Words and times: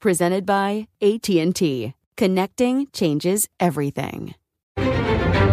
presented 0.00 0.44
by 0.44 0.88
AT&T. 1.00 1.94
Connecting 2.16 2.86
changes 2.92 3.48
everything. 3.58 4.34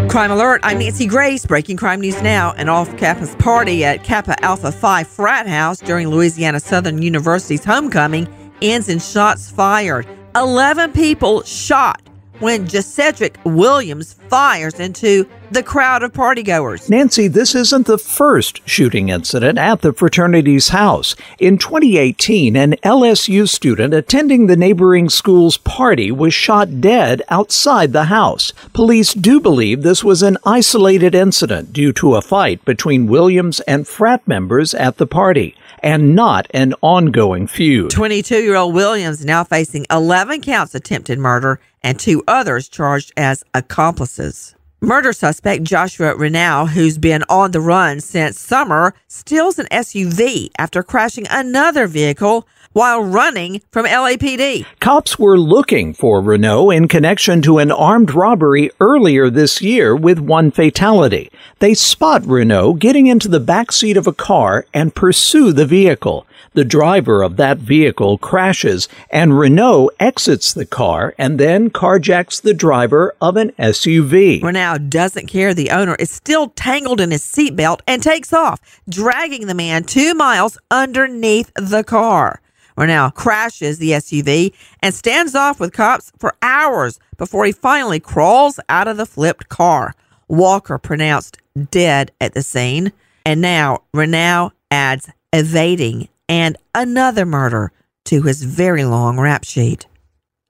Crime 0.09 0.31
Alert, 0.31 0.61
I'm 0.63 0.79
Nancy 0.79 1.05
Grace. 1.05 1.45
Breaking 1.45 1.77
crime 1.77 2.01
news 2.01 2.21
now. 2.21 2.53
An 2.53 2.69
off 2.69 2.95
campus 2.97 3.35
party 3.35 3.85
at 3.85 4.03
Kappa 4.03 4.41
Alpha 4.43 4.71
Phi 4.71 5.03
frat 5.03 5.47
house 5.47 5.79
during 5.79 6.07
Louisiana 6.07 6.59
Southern 6.59 7.01
University's 7.01 7.63
homecoming 7.63 8.27
ends 8.61 8.89
in 8.89 8.99
shots 8.99 9.51
fired. 9.51 10.07
11 10.35 10.93
people 10.93 11.43
shot 11.43 12.01
when 12.39 12.67
Jacedric 12.67 13.37
Williams 13.43 14.13
fires 14.13 14.79
into 14.79 15.27
the 15.51 15.63
crowd 15.63 16.03
of 16.03 16.13
partygoers. 16.13 16.89
Nancy, 16.89 17.27
this 17.27 17.55
isn't 17.55 17.87
the 17.87 17.97
first 17.97 18.61
shooting 18.67 19.09
incident 19.09 19.57
at 19.57 19.81
the 19.81 19.93
fraternity's 19.93 20.69
house. 20.69 21.15
In 21.39 21.57
2018, 21.57 22.55
an 22.55 22.73
LSU 22.83 23.47
student 23.47 23.93
attending 23.93 24.47
the 24.47 24.57
neighboring 24.57 25.09
school's 25.09 25.57
party 25.57 26.11
was 26.11 26.33
shot 26.33 26.81
dead 26.81 27.21
outside 27.29 27.93
the 27.93 28.05
house. 28.05 28.51
Police 28.73 29.13
do 29.13 29.39
believe 29.39 29.83
this 29.83 30.03
was 30.03 30.21
an 30.21 30.37
isolated 30.45 31.15
incident 31.15 31.71
due 31.71 31.93
to 31.93 32.15
a 32.15 32.21
fight 32.21 32.63
between 32.65 33.07
Williams 33.07 33.59
and 33.61 33.87
frat 33.87 34.27
members 34.27 34.73
at 34.73 34.97
the 34.97 35.07
party 35.07 35.55
and 35.79 36.15
not 36.15 36.47
an 36.51 36.73
ongoing 36.81 37.47
feud. 37.47 37.91
22 37.91 38.43
year 38.43 38.55
old 38.55 38.73
Williams 38.73 39.23
now 39.23 39.43
facing 39.43 39.85
11 39.89 40.41
counts 40.41 40.75
attempted 40.75 41.19
murder 41.19 41.59
and 41.83 41.99
two 41.99 42.23
others 42.27 42.67
charged 42.67 43.13
as 43.15 43.43
accomplices. 43.53 44.56
Murder 44.81 45.11
suspect 45.11 45.63
Joshua 45.63 46.15
Renault, 46.15 46.67
who's 46.67 46.99
been 46.99 47.23
on 47.29 47.49
the 47.49 47.59
run 47.59 47.99
since 47.99 48.39
summer, 48.39 48.93
steals 49.07 49.57
an 49.57 49.65
SUV 49.71 50.51
after 50.59 50.83
crashing 50.83 51.25
another 51.31 51.87
vehicle 51.87 52.47
while 52.77 53.01
running 53.01 53.59
from 53.71 53.87
LAPD. 53.87 54.63
Cops 54.79 55.17
were 55.17 55.39
looking 55.39 55.95
for 55.95 56.21
Renault 56.21 56.69
in 56.69 56.87
connection 56.87 57.41
to 57.41 57.57
an 57.57 57.71
armed 57.71 58.13
robbery 58.13 58.69
earlier 58.79 59.31
this 59.31 59.63
year 59.63 59.95
with 59.95 60.19
one 60.19 60.51
fatality. 60.51 61.31
They 61.57 61.73
spot 61.73 62.23
Renault 62.23 62.75
getting 62.75 63.07
into 63.07 63.29
the 63.29 63.39
back 63.39 63.71
seat 63.71 63.97
of 63.97 64.05
a 64.05 64.13
car 64.13 64.67
and 64.75 64.93
pursue 64.93 65.53
the 65.53 65.65
vehicle. 65.65 66.27
The 66.53 66.63
driver 66.63 67.23
of 67.23 67.35
that 67.37 67.57
vehicle 67.57 68.19
crashes 68.19 68.87
and 69.09 69.39
Renault 69.39 69.89
exits 69.99 70.53
the 70.53 70.67
car 70.67 71.15
and 71.17 71.39
then 71.39 71.71
carjacks 71.71 72.39
the 72.39 72.53
driver 72.53 73.15
of 73.19 73.37
an 73.37 73.53
SUV. 73.57 74.43
Renault 74.43 74.89
doesn't 74.89 75.25
care 75.25 75.55
the 75.55 75.71
owner 75.71 75.95
is 75.95 76.11
still 76.11 76.49
tangled 76.49 77.01
in 77.01 77.09
his 77.09 77.23
seatbelt 77.23 77.79
and 77.87 78.03
takes 78.03 78.33
off, 78.33 78.61
dragging 78.87 79.47
the 79.47 79.55
man 79.55 79.83
two 79.83 80.13
miles 80.13 80.59
underneath 80.69 81.51
the 81.55 81.83
car. 81.83 82.39
Renault 82.77 83.11
crashes 83.15 83.79
the 83.79 83.91
SUV 83.91 84.53
and 84.81 84.93
stands 84.93 85.33
off 85.35 85.59
with 85.59 85.73
cops 85.73 86.11
for 86.19 86.35
hours 86.41 86.99
before 87.17 87.45
he 87.45 87.51
finally 87.51 87.99
crawls 87.99 88.59
out 88.69 88.87
of 88.87 88.97
the 88.97 89.05
flipped 89.05 89.49
car. 89.49 89.93
Walker 90.27 90.77
pronounced 90.77 91.37
dead 91.71 92.11
at 92.21 92.33
the 92.33 92.43
scene. 92.43 92.91
And 93.25 93.41
now 93.41 93.83
Renault 93.93 94.53
adds 94.71 95.09
evading 95.33 96.07
and 96.29 96.55
another 96.73 97.25
murder 97.25 97.71
to 98.05 98.21
his 98.21 98.43
very 98.43 98.85
long 98.85 99.19
rap 99.19 99.43
sheet. 99.43 99.87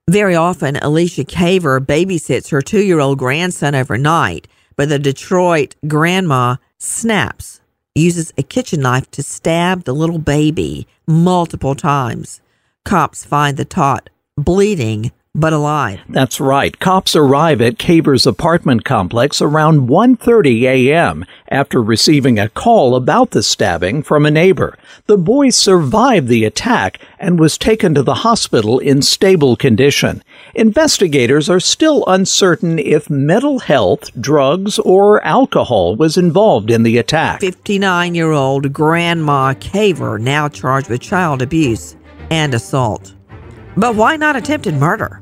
Very 0.09 0.35
often, 0.35 0.77
Alicia 0.77 1.25
Caver 1.25 1.79
babysits 1.79 2.51
her 2.51 2.61
two 2.61 2.81
year 2.81 2.99
old 2.99 3.17
grandson 3.17 3.75
overnight, 3.75 4.47
but 4.75 4.89
the 4.89 4.99
Detroit 4.99 5.75
grandma 5.87 6.57
snaps 6.77 7.61
uses 7.97 8.33
a 8.37 8.43
kitchen 8.43 8.81
knife 8.81 9.09
to 9.11 9.23
stab 9.23 9.83
the 9.83 9.93
little 9.93 10.19
baby 10.19 10.87
multiple 11.07 11.75
times. 11.75 12.41
Cops 12.85 13.25
find 13.25 13.57
the 13.57 13.65
tot 13.65 14.09
bleeding 14.37 15.11
but 15.37 15.53
alive. 15.53 15.99
That's 16.09 16.41
right. 16.41 16.77
Cops 16.79 17.15
arrive 17.15 17.61
at 17.61 17.77
Caver's 17.77 18.25
apartment 18.25 18.83
complex 18.83 19.41
around 19.41 19.87
1:30 19.87 20.63
a.m. 20.63 21.25
after 21.49 21.81
receiving 21.81 22.39
a 22.39 22.49
call 22.49 22.95
about 22.95 23.31
the 23.31 23.43
stabbing 23.43 24.01
from 24.01 24.25
a 24.25 24.31
neighbor. 24.31 24.77
The 25.05 25.17
boy 25.17 25.51
survived 25.51 26.27
the 26.27 26.43
attack 26.43 26.99
and 27.19 27.39
was 27.39 27.57
taken 27.57 27.93
to 27.93 28.01
the 28.01 28.25
hospital 28.25 28.79
in 28.79 29.03
stable 29.03 29.55
condition. 29.55 30.23
Investigators 30.55 31.49
are 31.49 31.59
still 31.59 32.03
uncertain 32.07 32.79
if 32.79 33.09
mental 33.09 33.59
health, 33.59 34.09
drugs, 34.19 34.79
or 34.79 35.23
alcohol 35.23 35.95
was 35.95 36.17
involved 36.17 36.71
in 36.71 36.81
the 36.81 36.97
attack. 36.97 37.41
59-year-old 37.41 38.73
Grandma 38.73 39.53
Caver 39.53 40.19
now 40.19 40.49
charged 40.49 40.89
with 40.89 41.01
child 41.01 41.43
abuse 41.43 41.95
and 42.31 42.55
assault. 42.55 43.13
But 43.77 43.95
why 43.95 44.17
not 44.17 44.35
attempted 44.35 44.73
murder? 44.73 45.21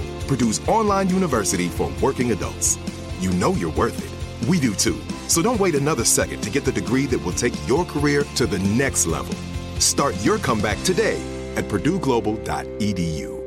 Purdue's 0.31 0.65
online 0.69 1.09
university 1.09 1.67
for 1.67 1.91
working 2.01 2.31
adults. 2.31 2.79
You 3.19 3.31
know 3.31 3.51
you're 3.51 3.73
worth 3.73 3.99
it. 3.99 4.47
We 4.47 4.61
do 4.61 4.73
too. 4.73 4.97
So 5.27 5.41
don't 5.41 5.59
wait 5.59 5.75
another 5.75 6.05
second 6.05 6.39
to 6.43 6.49
get 6.49 6.63
the 6.63 6.71
degree 6.71 7.05
that 7.07 7.19
will 7.19 7.33
take 7.33 7.53
your 7.67 7.83
career 7.83 8.23
to 8.35 8.47
the 8.47 8.59
next 8.59 9.07
level. 9.07 9.35
Start 9.79 10.15
your 10.23 10.37
comeback 10.37 10.81
today 10.83 11.21
at 11.57 11.65
purdueglobal.edu. 11.65 13.41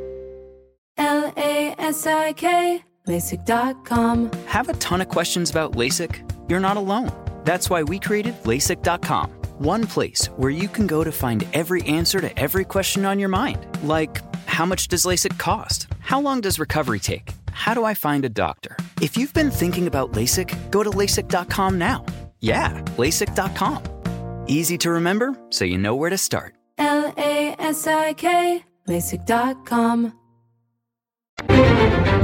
L 0.99 1.33
A 1.39 1.75
S 1.79 2.07
I 2.07 2.35
K, 2.35 2.85
LASIK.com. 3.09 4.31
Have 4.47 4.69
a 4.69 4.75
ton 4.75 5.01
of 5.01 5.09
questions 5.09 5.51
about 5.51 5.73
LASIK? 5.73 6.51
You're 6.51 6.61
not 6.61 6.77
alone. 6.77 7.11
That's 7.45 7.71
why 7.71 7.83
we 7.83 7.99
created 7.99 8.35
LASIK.com. 8.43 9.31
One 9.57 9.87
place 9.87 10.27
where 10.37 10.51
you 10.51 10.69
can 10.69 10.87
go 10.87 11.03
to 11.03 11.11
find 11.11 11.49
every 11.55 11.81
answer 11.85 12.21
to 12.21 12.39
every 12.39 12.67
question 12.67 13.07
on 13.07 13.19
your 13.19 13.31
mind. 13.31 13.67
Like, 13.83 14.21
how 14.47 14.67
much 14.67 14.89
does 14.89 15.07
LASIK 15.07 15.39
cost? 15.39 15.87
How 16.15 16.21
long 16.21 16.41
does 16.43 16.61
recovery 16.61 17.01
take? 17.01 17.33
How 17.51 17.75
do 17.75 17.85
I 17.85 17.93
find 17.95 18.25
a 18.25 18.29
doctor? 18.29 18.77
If 19.03 19.17
you've 19.17 19.35
been 19.35 19.51
thinking 19.51 19.89
about 19.89 20.13
LASIK, 20.13 20.71
go 20.71 20.85
to 20.85 20.91
LASIK.com 20.91 21.77
now. 21.77 22.07
Yeah, 22.39 22.71
LASIK.com. 22.99 24.45
Easy 24.47 24.79
to 24.79 24.91
remember, 24.91 25.37
so 25.51 25.65
you 25.65 25.77
know 25.77 25.97
where 25.97 26.11
to 26.11 26.17
start. 26.17 26.55
L 26.79 27.13
A 27.19 27.57
S 27.59 27.89
I 27.89 28.13
K, 28.13 28.65
LASIK.com. 28.87 30.13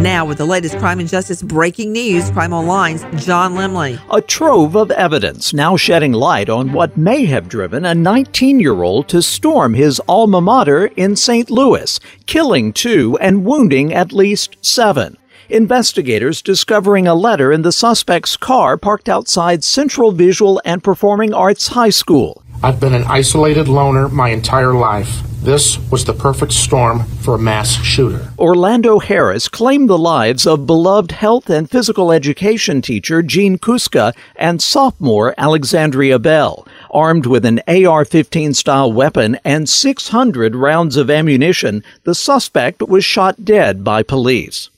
Now, 0.01 0.25
with 0.25 0.39
the 0.39 0.47
latest 0.47 0.79
crime 0.79 0.99
and 0.99 1.07
justice 1.07 1.43
breaking 1.43 1.93
news, 1.93 2.31
Crime 2.31 2.55
Online's 2.55 3.03
John 3.23 3.55
Limley. 3.55 4.01
A 4.11 4.23
trove 4.23 4.75
of 4.75 4.91
evidence 4.91 5.53
now 5.53 5.77
shedding 5.77 6.13
light 6.13 6.49
on 6.49 6.73
what 6.73 6.97
may 6.97 7.27
have 7.27 7.51
driven 7.51 7.85
a 7.85 7.95
19 7.95 8.61
year 8.61 8.83
old 8.83 9.09
to 9.11 9.21
storm 9.21 9.75
his 9.75 10.01
alma 10.09 10.41
mater 10.41 10.87
in 10.97 11.17
St. 11.17 11.51
Louis, 11.51 12.01
killing 12.25 12.73
two 12.73 13.19
and 13.21 13.45
wounding 13.45 13.93
at 13.93 14.11
least 14.11 14.57
seven. 14.63 15.19
Investigators 15.51 16.41
discovering 16.41 17.07
a 17.07 17.15
letter 17.15 17.53
in 17.53 17.61
the 17.61 17.71
suspect's 17.71 18.39
car 18.39 18.79
parked 18.79 19.11
outside 19.11 19.63
Central 19.63 20.13
Visual 20.13 20.63
and 20.65 20.83
Performing 20.83 21.35
Arts 21.35 21.69
High 21.69 21.91
School. 21.91 22.43
I've 22.63 22.81
been 22.81 22.95
an 22.95 23.05
isolated 23.05 23.69
loner 23.69 24.09
my 24.09 24.31
entire 24.31 24.73
life. 24.73 25.30
This 25.43 25.79
was 25.91 26.05
the 26.05 26.13
perfect 26.13 26.53
storm 26.53 27.05
for 27.23 27.37
a 27.37 27.39
mass 27.39 27.71
shooter. 27.83 28.31
Orlando 28.39 28.99
Harris 28.99 29.49
claimed 29.49 29.89
the 29.89 29.97
lives 29.97 30.47
of 30.47 30.67
beloved 30.67 31.13
health 31.13 31.49
and 31.49 31.71
physical 31.71 32.13
education 32.13 32.83
teacher 32.83 33.23
Jean 33.23 33.57
Kuczka 33.57 34.13
and 34.37 34.63
sophomore 34.63 35.35
Alexandria 35.39 36.19
Bell. 36.19 36.67
Armed 36.91 37.27
with 37.27 37.45
an 37.47 37.63
AR 37.67 38.05
15 38.05 38.55
style 38.55 38.93
weapon 38.93 39.39
and 39.45 39.69
600 39.69 40.55
rounds 40.55 40.97
of 40.97 41.11
ammunition, 41.11 41.83
the 42.05 42.15
suspect 42.15 42.83
was 42.83 43.05
shot 43.05 43.45
dead 43.45 43.83
by 43.83 44.03
police. 44.03 44.70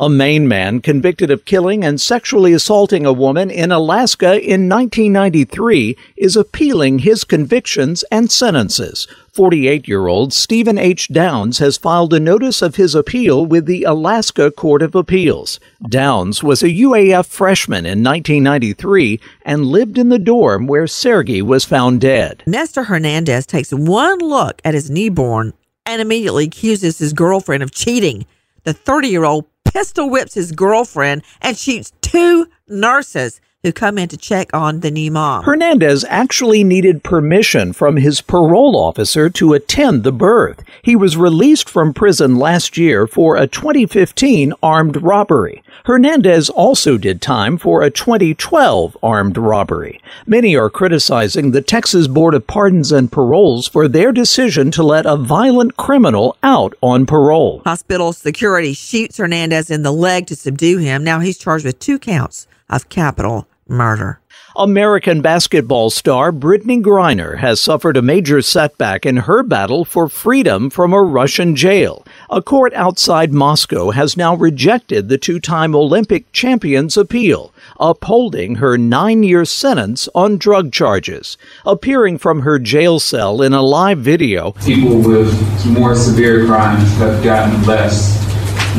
A 0.00 0.08
Maine 0.08 0.48
man 0.48 0.80
convicted 0.80 1.30
of 1.30 1.44
killing 1.44 1.84
and 1.84 2.00
sexually 2.00 2.52
assaulting 2.52 3.06
a 3.06 3.12
woman 3.12 3.48
in 3.48 3.70
Alaska 3.70 4.40
in 4.40 4.68
1993 4.68 5.96
is 6.16 6.36
appealing 6.36 6.98
his 6.98 7.22
convictions 7.22 8.02
and 8.10 8.28
sentences. 8.28 9.06
48 9.32 9.86
year 9.86 10.08
old 10.08 10.32
Steven 10.32 10.78
H. 10.78 11.12
Downs 11.12 11.58
has 11.58 11.76
filed 11.76 12.12
a 12.12 12.18
notice 12.18 12.60
of 12.60 12.74
his 12.74 12.96
appeal 12.96 13.46
with 13.46 13.66
the 13.66 13.84
Alaska 13.84 14.50
Court 14.50 14.82
of 14.82 14.96
Appeals. 14.96 15.60
Downs 15.88 16.42
was 16.42 16.64
a 16.64 16.70
UAF 16.70 17.26
freshman 17.26 17.86
in 17.86 18.02
1993 18.02 19.20
and 19.42 19.66
lived 19.66 19.96
in 19.96 20.08
the 20.08 20.18
dorm 20.18 20.66
where 20.66 20.86
Sergie 20.86 21.42
was 21.42 21.64
found 21.64 22.00
dead. 22.00 22.42
Nestor 22.46 22.82
Hernandez 22.82 23.46
takes 23.46 23.70
one 23.70 24.18
look 24.18 24.60
at 24.64 24.74
his 24.74 24.90
newborn 24.90 25.52
and 25.86 26.02
immediately 26.02 26.46
accuses 26.46 26.98
his 26.98 27.12
girlfriend 27.12 27.62
of 27.62 27.70
cheating. 27.70 28.26
The 28.64 28.72
30 28.72 29.08
year 29.08 29.24
old 29.24 29.46
pistol 29.74 30.08
whips 30.08 30.34
his 30.34 30.52
girlfriend 30.52 31.22
and 31.42 31.58
shoots 31.58 31.92
two 32.00 32.46
nurses 32.68 33.40
who 33.64 33.72
come 33.72 33.96
in 33.96 34.08
to 34.10 34.16
check 34.16 34.52
on 34.52 34.80
the 34.80 34.90
new 34.90 35.10
mom. 35.10 35.42
Hernandez 35.42 36.04
actually 36.10 36.62
needed 36.62 37.02
permission 37.02 37.72
from 37.72 37.96
his 37.96 38.20
parole 38.20 38.76
officer 38.76 39.30
to 39.30 39.54
attend 39.54 40.04
the 40.04 40.12
birth. 40.12 40.62
He 40.82 40.94
was 40.94 41.16
released 41.16 41.70
from 41.70 41.94
prison 41.94 42.36
last 42.36 42.76
year 42.76 43.06
for 43.06 43.36
a 43.36 43.46
2015 43.46 44.52
armed 44.62 45.02
robbery. 45.02 45.62
Hernandez 45.86 46.50
also 46.50 46.98
did 46.98 47.22
time 47.22 47.56
for 47.56 47.82
a 47.82 47.90
2012 47.90 48.98
armed 49.02 49.38
robbery. 49.38 49.98
Many 50.26 50.54
are 50.54 50.68
criticizing 50.68 51.50
the 51.50 51.62
Texas 51.62 52.06
Board 52.06 52.34
of 52.34 52.46
Pardons 52.46 52.92
and 52.92 53.10
Paroles 53.10 53.66
for 53.66 53.88
their 53.88 54.12
decision 54.12 54.70
to 54.72 54.82
let 54.82 55.06
a 55.06 55.16
violent 55.16 55.78
criminal 55.78 56.36
out 56.42 56.74
on 56.82 57.06
parole. 57.06 57.62
Hospital 57.64 58.12
security 58.12 58.74
shoots 58.74 59.16
Hernandez 59.16 59.70
in 59.70 59.82
the 59.82 59.92
leg 59.92 60.26
to 60.26 60.36
subdue 60.36 60.76
him. 60.78 61.02
Now 61.02 61.20
he's 61.20 61.38
charged 61.38 61.64
with 61.64 61.78
two 61.78 61.98
counts 61.98 62.46
of 62.68 62.90
capital 62.90 63.46
murder. 63.68 64.20
American 64.56 65.20
basketball 65.20 65.90
star 65.90 66.30
Brittney 66.30 66.80
Griner 66.80 67.38
has 67.38 67.60
suffered 67.60 67.96
a 67.96 68.02
major 68.02 68.40
setback 68.40 69.04
in 69.04 69.16
her 69.16 69.42
battle 69.42 69.84
for 69.84 70.08
freedom 70.08 70.70
from 70.70 70.92
a 70.92 71.02
Russian 71.02 71.56
jail. 71.56 72.06
A 72.30 72.40
court 72.40 72.72
outside 72.74 73.32
Moscow 73.32 73.90
has 73.90 74.16
now 74.16 74.36
rejected 74.36 75.08
the 75.08 75.18
two 75.18 75.40
time 75.40 75.74
Olympic 75.74 76.30
champion's 76.30 76.96
appeal, 76.96 77.52
upholding 77.80 78.56
her 78.56 78.78
nine 78.78 79.24
year 79.24 79.44
sentence 79.44 80.08
on 80.14 80.38
drug 80.38 80.70
charges. 80.70 81.36
Appearing 81.66 82.18
from 82.18 82.42
her 82.42 82.60
jail 82.60 83.00
cell 83.00 83.42
in 83.42 83.52
a 83.52 83.62
live 83.62 83.98
video, 83.98 84.52
people 84.52 84.98
with 84.98 85.66
more 85.66 85.96
severe 85.96 86.46
crimes 86.46 86.88
have 86.98 87.24
gotten 87.24 87.60
less 87.64 88.23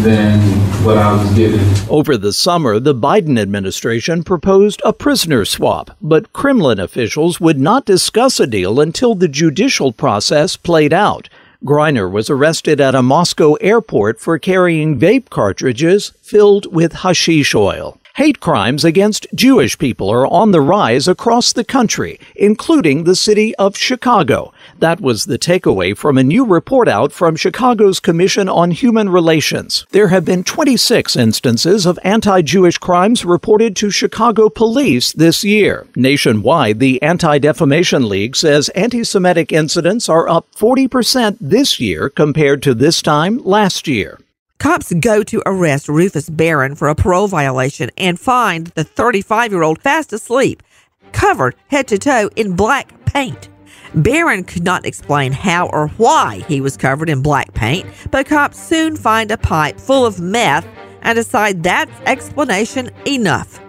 than 0.03 0.39
what 0.83 0.97
I 0.97 1.11
was 1.13 1.33
given. 1.35 1.61
Over 1.89 2.17
the 2.17 2.33
summer, 2.33 2.79
the 2.79 2.93
Biden 2.93 3.39
administration 3.39 4.23
proposed 4.23 4.81
a 4.83 4.93
prisoner 4.93 5.45
swap, 5.45 5.95
but 6.01 6.33
Kremlin 6.33 6.79
officials 6.79 7.39
would 7.39 7.59
not 7.59 7.85
discuss 7.85 8.39
a 8.39 8.47
deal 8.47 8.79
until 8.79 9.15
the 9.15 9.27
judicial 9.27 9.91
process 9.91 10.57
played 10.57 10.93
out. 10.93 11.29
Griner 11.63 12.11
was 12.11 12.29
arrested 12.29 12.79
at 12.79 12.93
a 12.93 13.01
Moscow 13.01 13.53
airport 13.55 14.19
for 14.19 14.37
carrying 14.37 14.99
vape 14.99 15.29
cartridges 15.29 16.11
filled 16.21 16.73
with 16.73 16.93
hashish 16.93 17.55
oil. 17.55 17.99
Hate 18.15 18.39
crimes 18.39 18.85
against 18.85 19.27
Jewish 19.35 19.77
people 19.77 20.09
are 20.09 20.25
on 20.25 20.51
the 20.51 20.61
rise 20.61 21.05
across 21.05 21.51
the 21.51 21.65
country, 21.65 22.17
including 22.33 23.03
the 23.03 23.13
city 23.13 23.53
of 23.55 23.75
Chicago. 23.75 24.53
That 24.79 25.01
was 25.01 25.25
the 25.25 25.37
takeaway 25.37 25.97
from 25.97 26.17
a 26.17 26.23
new 26.23 26.45
report 26.45 26.87
out 26.87 27.11
from 27.11 27.35
Chicago's 27.35 27.99
Commission 27.99 28.47
on 28.47 28.71
Human 28.71 29.09
Relations. 29.09 29.85
There 29.91 30.07
have 30.07 30.23
been 30.23 30.45
26 30.45 31.17
instances 31.17 31.85
of 31.85 31.99
anti 32.05 32.41
Jewish 32.41 32.77
crimes 32.77 33.25
reported 33.25 33.75
to 33.75 33.91
Chicago 33.91 34.47
police 34.47 35.11
this 35.11 35.43
year. 35.43 35.85
Nationwide, 35.97 36.79
the 36.79 37.01
Anti 37.01 37.39
Defamation 37.39 38.07
League 38.07 38.37
says 38.37 38.69
anti 38.69 39.03
Semitic 39.03 39.51
incidents 39.51 40.07
are 40.07 40.29
up 40.29 40.47
40% 40.55 41.35
this 41.41 41.81
year 41.81 42.09
compared 42.09 42.63
to 42.63 42.73
this 42.73 43.01
time 43.01 43.39
last 43.43 43.89
year. 43.89 44.19
Cops 44.59 44.93
go 44.93 45.21
to 45.23 45.43
arrest 45.45 45.87
Rufus 45.87 46.29
Barron 46.29 46.75
for 46.75 46.87
a 46.87 46.95
parole 46.95 47.27
violation 47.27 47.91
and 47.97 48.19
find 48.19 48.67
the 48.67 48.83
35 48.83 49.51
year 49.51 49.63
old 49.63 49.81
fast 49.81 50.13
asleep, 50.13 50.63
covered 51.11 51.55
head 51.67 51.87
to 51.89 51.97
toe 51.97 52.29
in 52.35 52.55
black 52.55 53.05
paint. 53.05 53.49
Barron 53.93 54.43
could 54.43 54.63
not 54.63 54.85
explain 54.85 55.31
how 55.31 55.67
or 55.67 55.87
why 55.89 56.43
he 56.47 56.59
was 56.59 56.75
covered 56.75 57.09
in 57.09 57.21
black 57.21 57.53
paint, 57.53 57.87
but 58.11 58.25
cops 58.25 58.59
soon 58.59 58.95
find 58.95 59.31
a 59.31 59.37
pipe 59.37 59.79
full 59.79 60.05
of 60.05 60.19
meth 60.19 60.67
and 61.01 61.15
decide 61.15 61.63
that's 61.63 61.91
explanation 62.05 62.89
enough. 63.05 63.59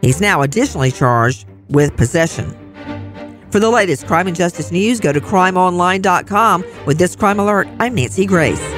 He's 0.00 0.20
now 0.20 0.42
additionally 0.42 0.92
charged 0.92 1.46
with 1.68 1.96
possession. 1.96 2.54
For 3.50 3.60
the 3.60 3.70
latest 3.70 4.06
crime 4.06 4.26
and 4.26 4.36
justice 4.36 4.70
news, 4.70 5.00
go 5.00 5.12
to 5.12 5.20
crimeonline.com. 5.20 6.64
With 6.86 6.98
this 6.98 7.16
crime 7.16 7.40
alert, 7.40 7.66
I'm 7.80 7.94
Nancy 7.94 8.26
Grace. 8.26 8.77